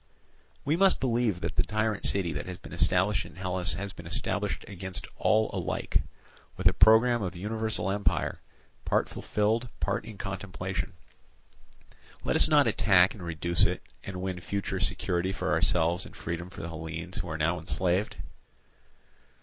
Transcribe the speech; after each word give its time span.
We 0.65 0.75
must 0.75 0.99
believe 0.99 1.41
that 1.41 1.57
the 1.57 1.61
tyrant 1.63 2.05
city 2.07 2.33
that 2.33 2.47
has 2.47 2.57
been 2.57 2.73
established 2.73 3.23
in 3.23 3.35
Hellas 3.35 3.73
has 3.73 3.93
been 3.93 4.07
established 4.07 4.65
against 4.67 5.05
all 5.15 5.51
alike, 5.53 6.01
with 6.57 6.65
a 6.67 6.73
programme 6.73 7.21
of 7.21 7.35
universal 7.35 7.91
empire, 7.91 8.41
part 8.83 9.07
fulfilled, 9.07 9.69
part 9.79 10.03
in 10.03 10.17
contemplation; 10.17 10.93
let 12.23 12.35
us 12.35 12.47
then 12.47 12.65
attack 12.67 13.13
and 13.13 13.21
reduce 13.21 13.63
it, 13.65 13.83
and 14.03 14.23
win 14.23 14.41
future 14.41 14.79
security 14.79 15.31
for 15.31 15.51
ourselves 15.51 16.03
and 16.03 16.15
freedom 16.15 16.49
for 16.49 16.63
the 16.63 16.69
Hellenes 16.69 17.17
who 17.17 17.29
are 17.29 17.37
now 17.37 17.59
enslaved." 17.59 18.17